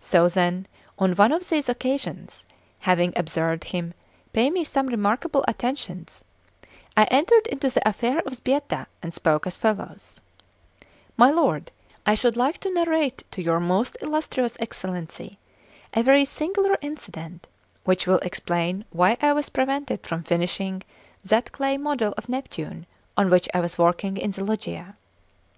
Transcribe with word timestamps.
So 0.00 0.26
then, 0.28 0.66
on 0.98 1.12
one 1.16 1.32
of 1.32 1.50
these 1.50 1.68
occasions, 1.68 2.46
having 2.80 3.12
observed 3.14 3.64
him 3.64 3.92
pay 4.32 4.48
me 4.48 4.64
some 4.64 4.86
remarkable 4.86 5.44
attentions, 5.46 6.24
I 6.96 7.04
entered 7.10 7.46
into 7.48 7.68
the 7.68 7.86
affair 7.86 8.20
of 8.20 8.32
Sbietta 8.36 8.86
and 9.02 9.12
spoke 9.12 9.46
as 9.46 9.58
follows: 9.58 10.22
"My 11.18 11.28
lord, 11.30 11.70
I 12.06 12.14
should 12.14 12.38
like 12.38 12.56
to 12.60 12.72
narrate 12.72 13.22
to 13.32 13.42
your 13.42 13.60
most 13.60 13.98
illustrious 14.00 14.56
Excellency 14.60 15.38
a 15.92 16.02
very 16.02 16.24
singular 16.24 16.78
incident, 16.80 17.46
which 17.84 18.06
will 18.06 18.20
explain 18.20 18.86
why 18.92 19.18
I 19.20 19.34
was 19.34 19.50
prevented 19.50 20.06
from 20.06 20.22
finishing 20.22 20.84
that 21.22 21.52
clay 21.52 21.76
model 21.76 22.14
of 22.16 22.30
Neptune 22.30 22.86
on 23.14 23.28
which 23.28 23.46
I 23.52 23.60
was 23.60 23.76
working 23.76 24.16
in 24.16 24.30
the 24.30 24.42
Loggia. 24.42 24.96